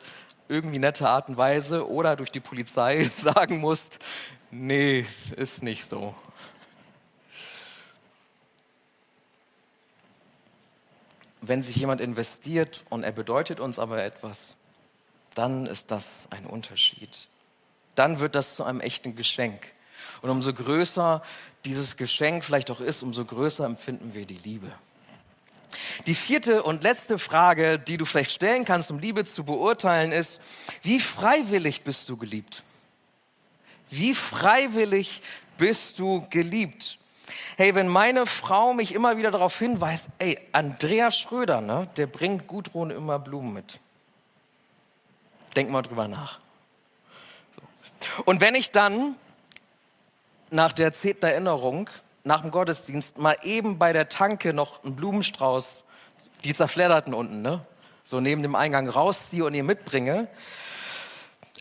[0.51, 3.99] irgendwie nette Art und Weise oder durch die Polizei sagen musst,
[4.51, 6.15] nee, ist nicht so.
[11.49, 14.57] Wenn sich jemand investiert und er bedeutet uns aber etwas,
[15.35, 17.29] dann ist das ein Unterschied.
[17.95, 19.73] Dann wird das zu einem echten Geschenk.
[20.23, 21.23] Und umso größer
[21.65, 24.73] dieses Geschenk vielleicht auch ist, umso größer empfinden wir die Liebe.
[26.07, 30.41] Die vierte und letzte Frage, die du vielleicht stellen kannst, um Liebe zu beurteilen, ist,
[30.83, 32.63] wie freiwillig bist du geliebt?
[33.91, 35.23] Wie freiwillig
[35.59, 36.99] bist du geliebt?
[37.57, 42.47] Hey, wenn meine Frau mich immer wieder darauf hinweist, ey, Andreas Schröder, ne, der bringt
[42.47, 43.81] Gudrun immer Blumen mit.
[45.55, 46.39] Denk mal drüber nach.
[47.57, 48.23] So.
[48.25, 49.17] Und wenn ich dann
[50.51, 51.91] nach der zehnten Erinnerung,
[52.25, 55.85] nach dem Gottesdienst, mal eben bei der Tanke noch einen Blumenstrauß,
[56.45, 57.65] die zerfledderten unten, ne,
[58.05, 60.29] so neben dem Eingang rausziehe und ihr mitbringe,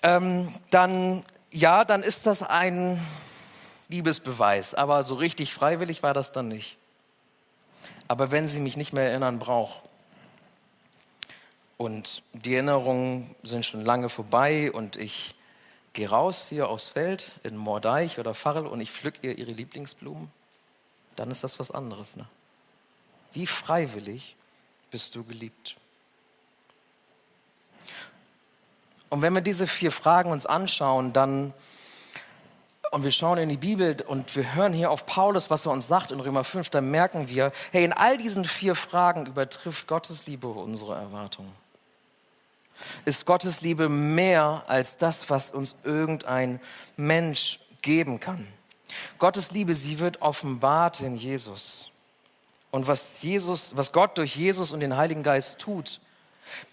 [0.03, 1.23] ähm, dann
[1.55, 2.99] ja, dann ist das ein
[3.89, 6.77] Liebesbeweis, aber so richtig freiwillig war das dann nicht.
[8.07, 9.79] aber wenn sie mich nicht mehr erinnern braucht.
[11.77, 15.35] Und die Erinnerungen sind schon lange vorbei und ich
[15.93, 20.31] gehe raus hier aufs Feld in Mordeich oder Farrel und ich pflück ihr ihre Lieblingsblumen,
[21.15, 22.15] dann ist das was anderes.
[22.15, 22.25] Ne?
[23.33, 24.35] Wie freiwillig
[24.91, 25.75] bist du geliebt?
[29.09, 31.53] Und wenn wir diese vier Fragen uns anschauen, dann
[32.95, 35.85] und wir schauen in die Bibel und wir hören hier auf Paulus, was er uns
[35.85, 40.27] sagt in Römer 5, dann merken wir, hey, in all diesen vier Fragen übertrifft Gottes
[40.27, 41.51] Liebe unsere Erwartungen.
[43.03, 46.61] Ist Gottes Liebe mehr als das, was uns irgendein
[46.95, 48.47] Mensch geben kann?
[49.19, 51.89] Gottes Liebe, sie wird offenbart in Jesus.
[52.71, 55.99] Und was Jesus, was Gott durch Jesus und den Heiligen Geist tut,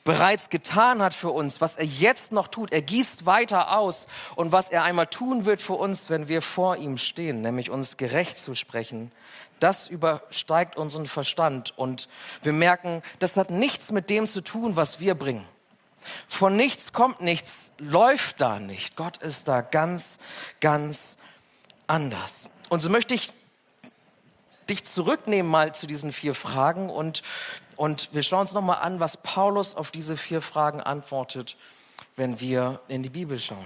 [0.05, 2.73] bereits getan hat für uns, was er jetzt noch tut.
[2.73, 4.07] Er gießt weiter aus
[4.37, 7.97] und was er einmal tun wird für uns, wenn wir vor ihm stehen, nämlich uns
[7.97, 9.13] gerecht zu sprechen,
[9.61, 12.09] das übersteigt unseren Verstand und
[12.43, 15.47] wir merken, das hat nichts mit dem zu tun, was wir bringen.
[16.27, 18.97] Von nichts kommt nichts, läuft da nicht.
[18.97, 20.19] Gott ist da ganz,
[20.61, 21.17] ganz
[21.87, 22.49] anders.
[22.69, 23.33] Und so möchte ich
[24.69, 27.23] dich zurücknehmen mal zu diesen vier Fragen und
[27.77, 31.57] und wir schauen uns nochmal an, was Paulus auf diese vier Fragen antwortet,
[32.17, 33.65] wenn wir in die Bibel schauen.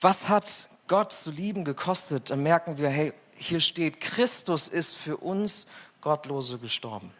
[0.00, 2.30] Was hat Gott zu lieben gekostet?
[2.30, 5.66] Dann merken wir, hey, hier steht, Christus ist für uns
[6.00, 7.10] Gottlose gestorben.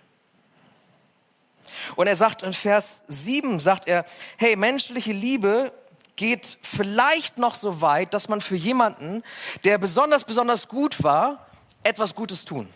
[1.96, 4.04] Und er sagt in Vers 7, sagt er,
[4.36, 5.72] hey, menschliche Liebe
[6.16, 9.22] geht vielleicht noch so weit, dass man für jemanden,
[9.64, 11.46] der besonders, besonders gut war,
[11.82, 12.68] etwas Gutes tun.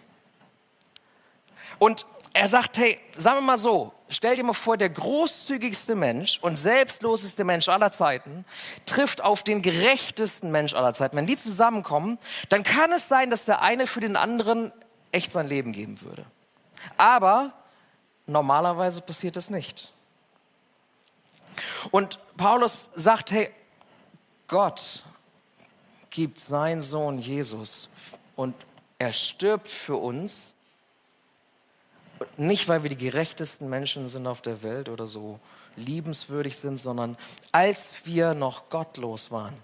[1.79, 6.39] Und er sagt, hey, sagen wir mal so, stell dir mal vor, der großzügigste Mensch
[6.41, 8.45] und selbstloseste Mensch aller Zeiten
[8.87, 11.17] trifft auf den gerechtesten Mensch aller Zeiten.
[11.17, 14.73] Wenn die zusammenkommen, dann kann es sein, dass der eine für den anderen
[15.11, 16.25] echt sein Leben geben würde.
[16.97, 17.53] Aber
[18.27, 19.93] normalerweise passiert das nicht.
[21.91, 23.51] Und Paulus sagt, hey,
[24.47, 25.05] Gott
[26.11, 27.89] gibt seinen Sohn Jesus
[28.37, 28.55] und
[28.99, 30.55] er stirbt für uns
[32.37, 35.41] nicht, weil wir die gerechtesten Menschen sind auf der Welt oder so
[35.77, 37.17] liebenswürdig sind, sondern
[37.53, 39.55] als wir noch gottlos waren,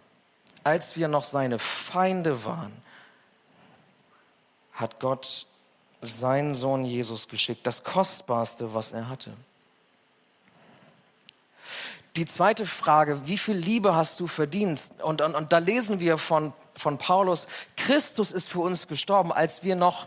[0.62, 2.72] als wir noch seine Feinde waren,
[4.72, 5.46] hat Gott
[6.00, 9.32] seinen Sohn Jesus geschickt, das Kostbarste, was er hatte.
[12.16, 14.82] Die zweite Frage, wie viel Liebe hast du verdient?
[15.02, 19.64] Und, und, und da lesen wir von, von Paulus, Christus ist für uns gestorben, als
[19.64, 20.06] wir noch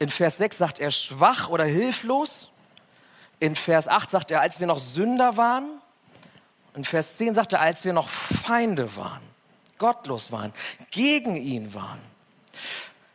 [0.00, 2.50] in Vers 6 sagt er schwach oder hilflos.
[3.38, 5.80] In Vers 8 sagt er, als wir noch Sünder waren.
[6.74, 9.20] In Vers 10 sagt er, als wir noch Feinde waren,
[9.76, 10.52] gottlos waren,
[10.90, 12.00] gegen ihn waren.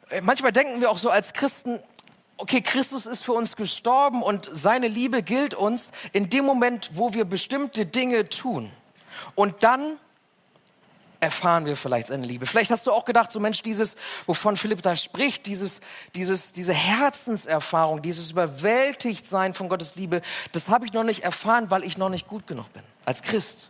[0.10, 1.80] Äh, manchmal denken wir auch so als Christen,
[2.38, 7.16] okay, Christus ist für uns gestorben und seine Liebe gilt uns in dem Moment, wo
[7.16, 8.72] wir bestimmte Dinge tun.
[9.34, 9.98] Und dann
[11.26, 12.46] erfahren wir vielleicht seine Liebe.
[12.46, 15.82] Vielleicht hast du auch gedacht, so Mensch, dieses, wovon Philipp da spricht, dieses,
[16.14, 20.22] dieses, diese Herzenserfahrung, dieses Überwältigtsein von Gottes Liebe,
[20.54, 23.70] das habe ich noch nicht erfahren, weil ich noch nicht gut genug bin als Christ.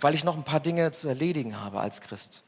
[0.00, 2.42] Weil ich noch ein paar Dinge zu erledigen habe als Christ.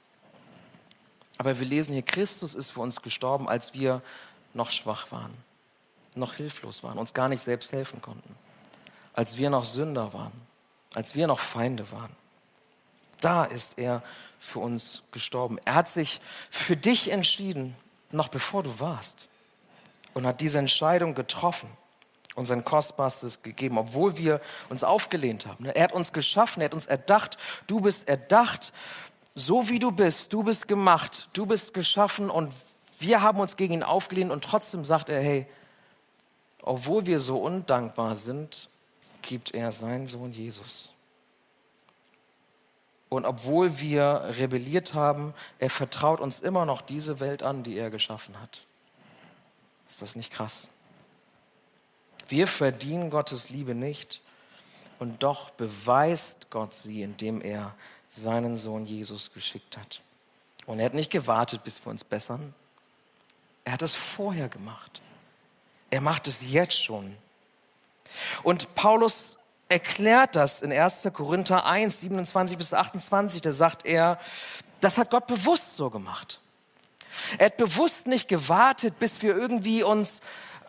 [1.38, 4.02] Aber wir lesen hier, Christus ist für uns gestorben, als wir
[4.52, 5.32] noch schwach waren,
[6.14, 8.34] noch hilflos waren, uns gar nicht selbst helfen konnten,
[9.14, 10.32] als wir noch Sünder waren,
[10.94, 12.21] als wir noch Feinde waren
[13.24, 14.02] da ist er
[14.38, 15.58] für uns gestorben.
[15.64, 17.76] Er hat sich für dich entschieden,
[18.10, 19.28] noch bevor du warst.
[20.14, 21.70] Und hat diese Entscheidung getroffen
[22.34, 25.64] und sein Kostbarstes gegeben, obwohl wir uns aufgelehnt haben.
[25.66, 27.38] Er hat uns geschaffen, er hat uns erdacht.
[27.66, 28.72] Du bist erdacht,
[29.34, 30.32] so wie du bist.
[30.32, 32.52] Du bist gemacht, du bist geschaffen und
[32.98, 35.46] wir haben uns gegen ihn aufgelehnt und trotzdem sagt er, hey,
[36.62, 38.68] obwohl wir so undankbar sind,
[39.20, 40.91] gibt er seinen Sohn Jesus.
[43.12, 47.90] Und obwohl wir rebelliert haben, er vertraut uns immer noch diese Welt an, die er
[47.90, 48.62] geschaffen hat.
[49.86, 50.68] Ist das nicht krass?
[52.28, 54.22] Wir verdienen Gottes Liebe nicht
[54.98, 57.74] und doch beweist Gott sie, indem er
[58.08, 60.00] seinen Sohn Jesus geschickt hat.
[60.64, 62.54] Und er hat nicht gewartet, bis wir uns bessern.
[63.66, 65.02] Er hat es vorher gemacht.
[65.90, 67.14] Er macht es jetzt schon.
[68.42, 69.31] Und Paulus
[69.72, 71.08] erklärt das in 1.
[71.14, 73.40] Korinther 1, 27 bis 28.
[73.40, 74.18] Da sagt er,
[74.80, 76.40] das hat Gott bewusst so gemacht.
[77.38, 80.20] Er hat bewusst nicht gewartet, bis wir irgendwie uns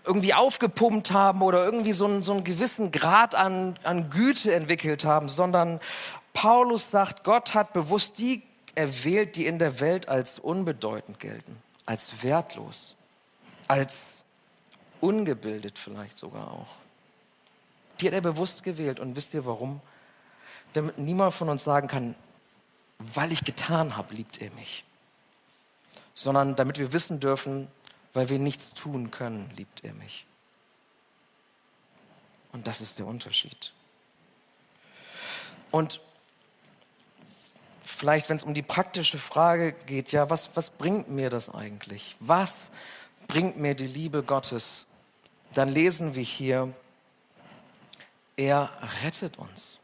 [0.05, 5.05] irgendwie aufgepumpt haben oder irgendwie so einen, so einen gewissen Grad an, an Güte entwickelt
[5.05, 5.79] haben, sondern
[6.33, 8.43] Paulus sagt, Gott hat bewusst die
[8.75, 12.95] erwählt, die in der Welt als unbedeutend gelten, als wertlos,
[13.67, 14.23] als
[14.99, 16.82] ungebildet vielleicht sogar auch.
[17.99, 18.99] Die hat er bewusst gewählt.
[18.99, 19.81] Und wisst ihr warum?
[20.73, 22.15] Damit niemand von uns sagen kann,
[22.97, 24.83] weil ich getan habe, liebt er mich.
[26.13, 27.67] Sondern damit wir wissen dürfen,
[28.13, 30.25] weil wir nichts tun können, liebt er mich.
[32.51, 33.71] Und das ist der Unterschied.
[35.71, 35.99] Und
[37.83, 42.15] vielleicht, wenn es um die praktische Frage geht, ja, was, was bringt mir das eigentlich?
[42.19, 42.69] Was
[43.27, 44.85] bringt mir die Liebe Gottes?
[45.53, 46.73] Dann lesen wir hier,
[48.35, 48.69] er
[49.03, 49.79] rettet uns.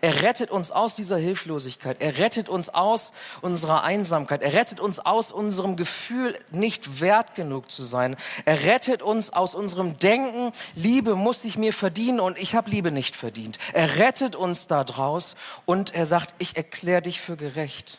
[0.00, 2.00] Er rettet uns aus dieser Hilflosigkeit.
[2.00, 4.42] Er rettet uns aus unserer Einsamkeit.
[4.42, 8.16] Er rettet uns aus unserem Gefühl, nicht wert genug zu sein.
[8.44, 12.90] Er rettet uns aus unserem Denken, Liebe muss ich mir verdienen und ich habe Liebe
[12.90, 13.58] nicht verdient.
[13.72, 15.34] Er rettet uns daraus
[15.66, 17.98] und er sagt, ich erkläre dich für gerecht.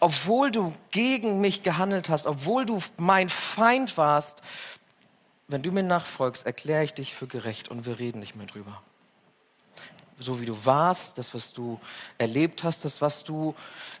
[0.00, 4.40] Obwohl du gegen mich gehandelt hast, obwohl du mein Feind warst,
[5.54, 8.82] wenn du mir nachfolgst, erkläre ich dich für gerecht und wir reden nicht mehr drüber
[10.18, 11.80] so wie du warst, das, was du
[12.18, 13.54] erlebt hast, das, was du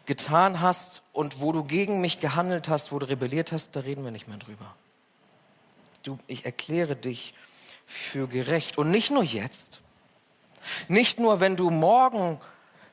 [0.06, 4.04] getan hast und wo du gegen mich gehandelt hast, wo du rebelliert hast, da reden
[4.04, 4.74] wir nicht mehr drüber.
[6.02, 7.34] Du, ich erkläre dich
[7.86, 8.78] für gerecht.
[8.78, 9.80] Und nicht nur jetzt,
[10.88, 12.40] nicht nur, wenn du morgen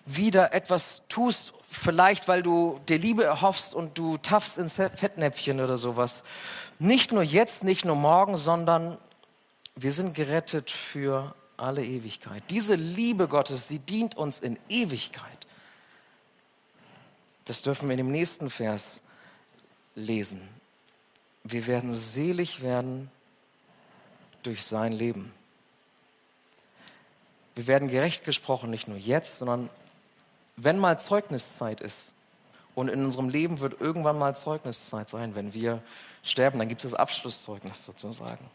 [0.06, 5.78] wieder etwas tust, vielleicht weil du dir Liebe erhoffst und du taffst ins Fettnäpfchen oder
[5.78, 6.24] sowas.
[6.82, 8.98] Nicht nur jetzt, nicht nur morgen, sondern
[9.76, 12.42] wir sind gerettet für alle Ewigkeit.
[12.50, 15.46] Diese Liebe Gottes, sie dient uns in Ewigkeit.
[17.46, 19.00] Das dürfen wir in dem nächsten Vers
[19.94, 20.42] lesen.
[21.44, 23.12] Wir werden selig werden
[24.42, 25.32] durch sein Leben.
[27.54, 29.70] Wir werden gerecht gesprochen, nicht nur jetzt, sondern
[30.56, 32.12] wenn mal Zeugniszeit ist.
[32.74, 35.36] Und in unserem Leben wird irgendwann mal Zeugniszeit sein.
[35.36, 35.82] Wenn wir
[36.24, 38.50] sterben, dann gibt es das Abschlusszeugnis sozusagen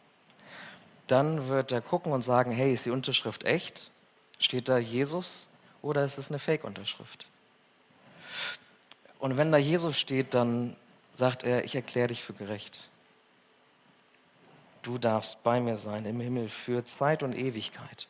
[1.06, 3.90] dann wird er gucken und sagen, hey, ist die Unterschrift echt?
[4.38, 5.46] Steht da Jesus
[5.82, 7.26] oder ist es eine Fake-Unterschrift?
[9.18, 10.76] Und wenn da Jesus steht, dann
[11.14, 12.90] sagt er, ich erkläre dich für gerecht.
[14.82, 18.08] Du darfst bei mir sein im Himmel für Zeit und Ewigkeit.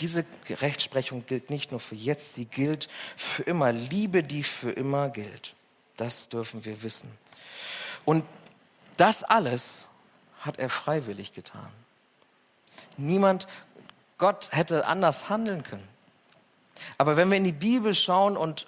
[0.00, 3.72] Diese Rechtsprechung gilt nicht nur für jetzt, sie gilt für immer.
[3.72, 5.54] Liebe, die für immer gilt.
[5.96, 7.10] Das dürfen wir wissen.
[8.04, 8.24] Und
[8.96, 9.86] das alles
[10.40, 11.68] hat er freiwillig getan.
[12.96, 13.48] Niemand,
[14.18, 15.88] Gott hätte anders handeln können.
[16.96, 18.66] Aber wenn wir in die Bibel schauen und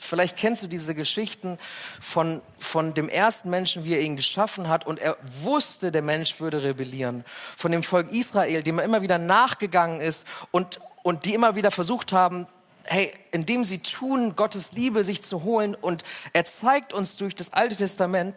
[0.00, 1.56] vielleicht kennst du diese Geschichten
[2.00, 6.40] von, von dem ersten Menschen, wie er ihn geschaffen hat und er wusste, der Mensch
[6.40, 7.24] würde rebellieren.
[7.56, 11.70] Von dem Volk Israel, dem er immer wieder nachgegangen ist und, und die immer wieder
[11.70, 12.46] versucht haben,
[12.84, 17.52] hey, indem sie tun, Gottes Liebe sich zu holen und er zeigt uns durch das
[17.52, 18.34] Alte Testament,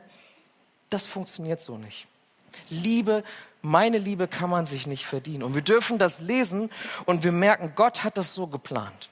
[0.90, 2.08] das funktioniert so nicht.
[2.70, 3.24] Liebe,
[3.62, 5.42] meine Liebe kann man sich nicht verdienen.
[5.42, 6.70] Und wir dürfen das lesen
[7.06, 9.10] und wir merken, Gott hat das so geplant.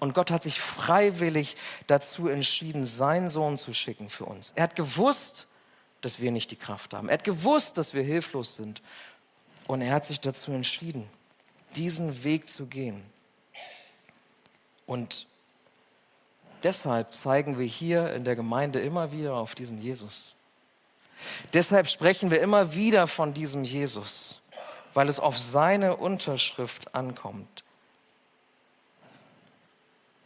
[0.00, 1.56] Und Gott hat sich freiwillig
[1.86, 4.52] dazu entschieden, seinen Sohn zu schicken für uns.
[4.54, 5.46] Er hat gewusst,
[6.00, 7.08] dass wir nicht die Kraft haben.
[7.08, 8.82] Er hat gewusst, dass wir hilflos sind.
[9.66, 11.08] Und er hat sich dazu entschieden,
[11.76, 13.02] diesen Weg zu gehen.
[14.86, 15.26] Und
[16.62, 20.34] deshalb zeigen wir hier in der Gemeinde immer wieder auf diesen Jesus.
[21.52, 24.40] Deshalb sprechen wir immer wieder von diesem Jesus,
[24.94, 27.64] weil es auf seine Unterschrift ankommt.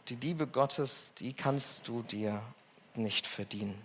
[0.09, 2.41] Die Liebe Gottes, die kannst du dir
[2.95, 3.79] nicht verdienen.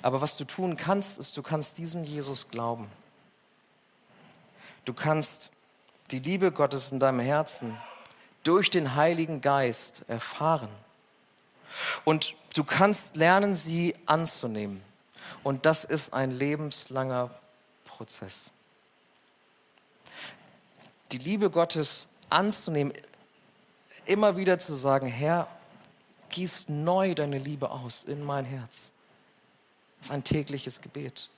[0.00, 2.90] Aber was du tun kannst, ist, du kannst diesem Jesus glauben.
[4.84, 5.50] Du kannst
[6.10, 7.78] die Liebe Gottes in deinem Herzen
[8.42, 10.68] durch den Heiligen Geist erfahren.
[12.04, 14.82] Und du kannst lernen, sie anzunehmen.
[15.42, 17.30] Und das ist ein lebenslanger
[17.84, 18.50] Prozess.
[21.12, 22.92] Die Liebe Gottes anzunehmen,
[24.12, 25.48] immer wieder zu sagen, Herr,
[26.28, 28.92] gieß neu deine Liebe aus in mein Herz.
[29.98, 31.30] Das ist ein tägliches Gebet.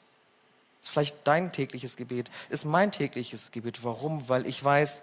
[0.80, 3.84] Das ist vielleicht dein tägliches Gebet, ist mein tägliches Gebet.
[3.84, 4.28] Warum?
[4.28, 5.02] Weil ich weiß,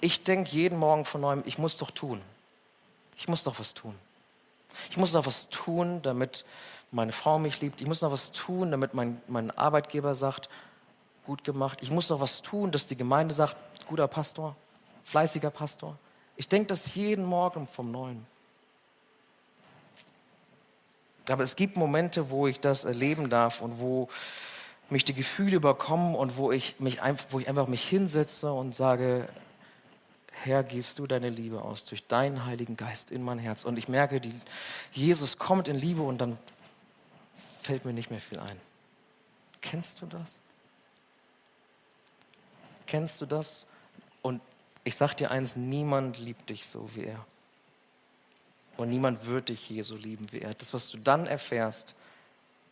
[0.00, 2.20] ich denke jeden Morgen von neuem, ich muss doch tun.
[3.16, 3.94] Ich muss doch was tun.
[4.90, 6.44] Ich muss noch was tun, damit
[6.90, 7.80] meine Frau mich liebt.
[7.80, 10.48] Ich muss noch was tun, damit mein, mein Arbeitgeber sagt,
[11.24, 11.78] gut gemacht.
[11.82, 14.56] Ich muss noch was tun, dass die Gemeinde sagt, guter Pastor,
[15.04, 15.96] fleißiger Pastor.
[16.36, 18.26] Ich denke das jeden Morgen vom Neuen.
[21.28, 24.08] Aber es gibt Momente, wo ich das erleben darf und wo
[24.90, 28.74] mich die Gefühle überkommen und wo ich, mich einfach, wo ich einfach mich hinsetze und
[28.74, 29.28] sage,
[30.42, 33.64] Herr, gehst du deine Liebe aus durch deinen Heiligen Geist in mein Herz.
[33.64, 34.34] Und ich merke, die,
[34.92, 36.36] Jesus kommt in Liebe und dann
[37.62, 38.60] fällt mir nicht mehr viel ein.
[39.62, 40.40] Kennst du das?
[42.86, 43.64] Kennst du das?
[44.84, 47.24] Ich sag dir eins, niemand liebt dich so wie er.
[48.76, 50.52] Und niemand wird dich je so lieben wie er.
[50.54, 51.94] Das, was du dann erfährst,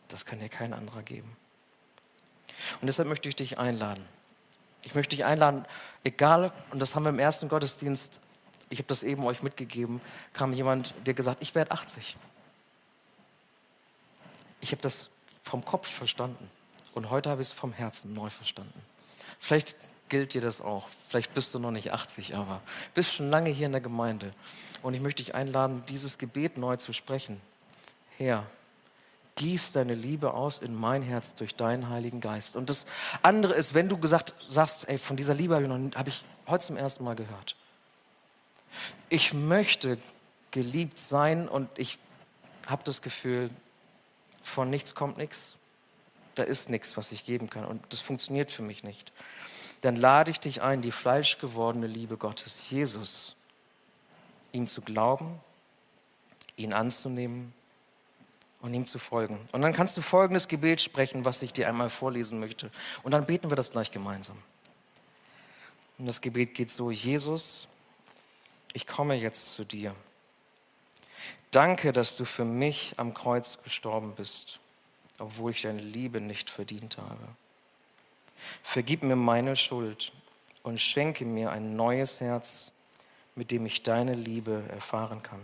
[0.09, 1.35] das kann dir kein anderer geben.
[2.81, 4.05] Und deshalb möchte ich dich einladen.
[4.83, 5.65] Ich möchte dich einladen,
[6.03, 8.19] egal, und das haben wir im ersten Gottesdienst,
[8.69, 10.01] ich habe das eben euch mitgegeben,
[10.33, 12.17] kam jemand, der gesagt, ich werde 80.
[14.61, 15.09] Ich habe das
[15.43, 16.49] vom Kopf verstanden
[16.93, 18.81] und heute habe ich es vom Herzen neu verstanden.
[19.39, 19.75] Vielleicht
[20.13, 20.87] gilt dir das auch.
[21.07, 22.61] Vielleicht bist du noch nicht 80, aber
[22.93, 24.31] bist schon lange hier in der Gemeinde.
[24.83, 27.41] Und ich möchte dich einladen, dieses Gebet neu zu sprechen.
[28.19, 28.45] Herr,
[29.37, 32.55] gieß deine Liebe aus in mein Herz durch deinen Heiligen Geist.
[32.55, 32.85] Und das
[33.23, 36.67] andere ist, wenn du gesagt sagst, ey, von dieser Liebe habe ich, hab ich heute
[36.67, 37.55] zum ersten Mal gehört.
[39.09, 39.97] Ich möchte
[40.51, 41.97] geliebt sein und ich
[42.67, 43.49] habe das Gefühl,
[44.43, 45.55] von nichts kommt nichts.
[46.35, 47.65] Da ist nichts, was ich geben kann.
[47.65, 49.11] Und das funktioniert für mich nicht.
[49.83, 53.35] Dann lade ich dich ein, die fleischgewordene Liebe Gottes, Jesus,
[54.53, 55.41] ihn zu glauben,
[56.55, 57.53] ihn anzunehmen
[58.61, 59.37] und ihm zu folgen.
[59.51, 62.71] Und dann kannst du folgendes Gebet sprechen, was ich dir einmal vorlesen möchte.
[63.03, 64.41] Und dann beten wir das gleich gemeinsam.
[65.97, 67.67] Und das Gebet geht so, Jesus,
[68.71, 69.93] ich komme jetzt zu dir.
[71.51, 74.61] Danke, dass du für mich am Kreuz gestorben bist,
[75.19, 77.27] obwohl ich deine Liebe nicht verdient habe.
[78.61, 80.11] Vergib mir meine Schuld
[80.63, 82.71] und schenke mir ein neues Herz,
[83.35, 85.41] mit dem ich deine Liebe erfahren kann.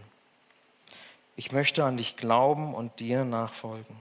[1.35, 3.95] Ich möchte an dich glauben und dir nachfolgen.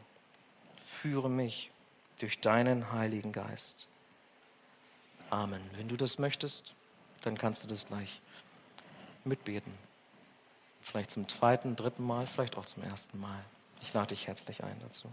[0.78, 1.70] Führe mich
[2.18, 3.86] durch deinen Heiligen Geist.
[5.30, 5.62] Amen.
[5.76, 6.74] Wenn du das möchtest,
[7.22, 8.20] dann kannst du das gleich
[9.24, 9.72] mitbeten.
[10.80, 13.38] Vielleicht zum zweiten, dritten Mal, vielleicht auch zum ersten Mal.
[13.82, 15.08] Ich lade dich herzlich ein dazu.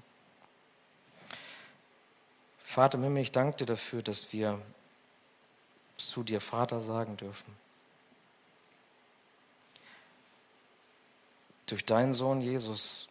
[2.65, 4.59] Vater Himmel, ich danke dir dafür, dass wir
[5.95, 7.55] zu dir Vater sagen dürfen.
[11.67, 13.07] Durch deinen Sohn Jesus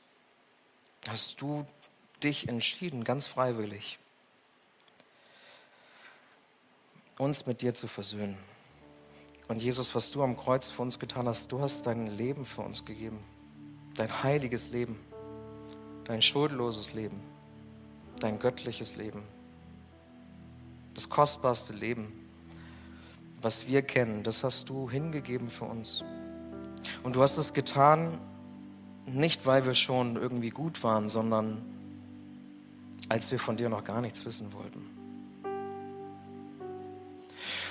[1.09, 1.65] hast du
[2.23, 3.99] dich entschieden, ganz freiwillig,
[7.17, 8.37] uns mit dir zu versöhnen.
[9.49, 12.63] Und Jesus, was du am Kreuz für uns getan hast, du hast dein Leben für
[12.63, 13.23] uns gegeben.
[13.95, 14.99] Dein heiliges Leben,
[16.05, 17.21] dein schuldloses Leben,
[18.21, 19.23] dein göttliches Leben.
[20.95, 22.13] Das kostbarste Leben,
[23.43, 26.05] was wir kennen, das hast du hingegeben für uns.
[27.03, 28.19] Und du hast es getan,
[29.07, 31.63] nicht, weil wir schon irgendwie gut waren, sondern
[33.09, 34.83] als wir von dir noch gar nichts wissen wollten.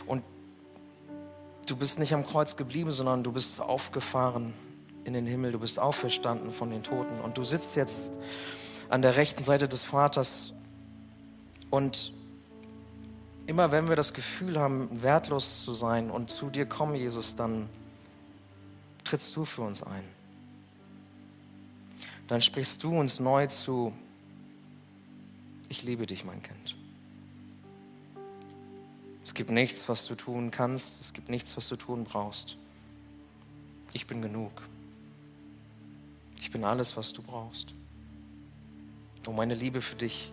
[0.05, 0.23] Und
[1.65, 4.53] du bist nicht am Kreuz geblieben, sondern du bist aufgefahren
[5.05, 8.11] in den Himmel, du bist auferstanden von den Toten und du sitzt jetzt
[8.89, 10.53] an der rechten Seite des Vaters
[11.69, 12.13] und
[13.47, 17.69] immer wenn wir das Gefühl haben, wertlos zu sein und zu dir kommen, Jesus, dann
[19.03, 20.03] trittst du für uns ein
[22.27, 23.93] dann sprichst du uns neu zu,
[25.69, 26.75] ich liebe dich, mein Kind.
[29.23, 32.57] Es gibt nichts, was du tun kannst, es gibt nichts, was du tun brauchst.
[33.93, 34.51] Ich bin genug.
[36.41, 37.73] Ich bin alles, was du brauchst.
[39.25, 40.31] Und meine Liebe für dich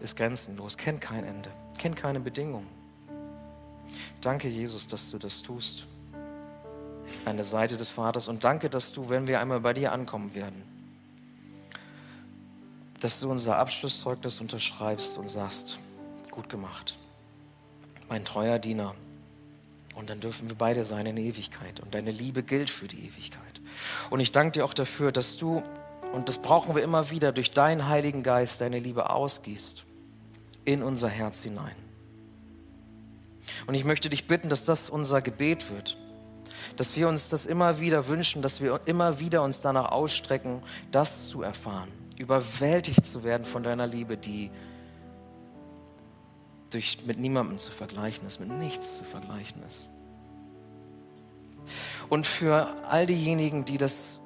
[0.00, 1.50] ist grenzenlos, kennt kein Ende,
[1.84, 2.66] kennt keine Bedingungen.
[4.22, 5.84] Danke, Jesus, dass du das tust.
[7.26, 8.26] An der Seite des Vaters.
[8.26, 10.62] Und danke, dass du, wenn wir einmal bei dir ankommen werden,
[13.00, 15.78] dass du unser Abschlusszeugnis unterschreibst und sagst,
[16.30, 16.96] gut gemacht,
[18.08, 18.94] mein treuer Diener.
[19.94, 21.80] Und dann dürfen wir beide sein in Ewigkeit.
[21.80, 23.60] Und deine Liebe gilt für die Ewigkeit.
[24.08, 25.62] Und ich danke dir auch dafür, dass du,
[26.14, 29.84] und das brauchen wir immer wieder, durch deinen Heiligen Geist deine Liebe ausgießt
[30.64, 31.74] in unser Herz hinein.
[33.66, 35.98] Und ich möchte dich bitten, dass das unser Gebet wird.
[36.76, 41.28] Dass wir uns das immer wieder wünschen, dass wir immer wieder uns danach ausstrecken, das
[41.28, 41.88] zu erfahren
[42.18, 44.50] überwältigt zu werden von deiner Liebe, die
[46.70, 49.86] durch, mit niemandem zu vergleichen ist, mit nichts zu vergleichen ist.
[52.08, 54.20] Und für all diejenigen, die das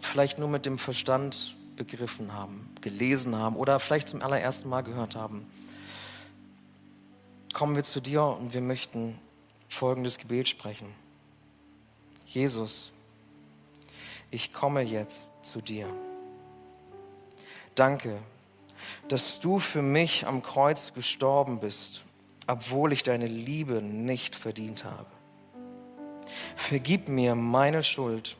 [0.00, 5.16] vielleicht nur mit dem Verstand begriffen haben, gelesen haben oder vielleicht zum allerersten Mal gehört
[5.16, 5.46] haben,
[7.52, 9.18] kommen wir zu dir und wir möchten
[9.68, 10.88] folgendes Gebet sprechen.
[12.26, 12.92] Jesus,
[14.30, 15.86] ich komme jetzt zu dir.
[17.74, 18.18] Danke,
[19.08, 22.02] dass du für mich am Kreuz gestorben bist,
[22.46, 25.06] obwohl ich deine Liebe nicht verdient habe.
[26.56, 28.36] Vergib mir meine Schuld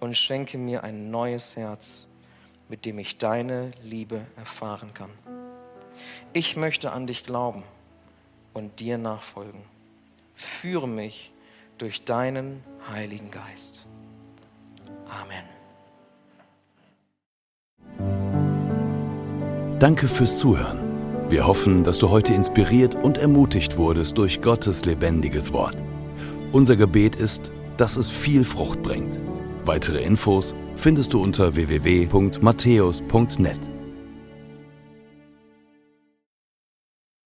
[0.00, 2.06] und schenke mir ein neues Herz,
[2.72, 5.10] mit dem ich deine Liebe erfahren kann.
[6.32, 7.64] Ich möchte an dich glauben
[8.54, 9.60] und dir nachfolgen.
[10.34, 11.34] Führe mich
[11.76, 13.84] durch deinen Heiligen Geist.
[15.06, 15.44] Amen.
[19.78, 21.28] Danke fürs Zuhören.
[21.28, 25.76] Wir hoffen, dass du heute inspiriert und ermutigt wurdest durch Gottes lebendiges Wort.
[26.52, 29.20] Unser Gebet ist, dass es viel Frucht bringt.
[29.64, 33.60] Weitere Infos findest du unter www.matthäus.net.